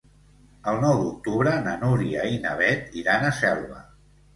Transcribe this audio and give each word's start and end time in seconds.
El 0.71 0.81
nou 0.85 0.97
d'octubre 1.01 1.55
na 1.69 1.75
Núria 1.85 2.27
i 2.33 2.43
na 2.49 2.59
Beth 2.65 3.01
iran 3.05 3.33
a 3.33 3.35
Selva. 3.47 3.89